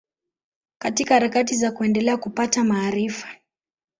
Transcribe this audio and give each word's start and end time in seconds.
Katika 0.79 1.13
harakati 1.13 1.55
za 1.55 1.71
kuendelea 1.71 2.17
kupata 2.17 2.63
maarifa 2.63 3.27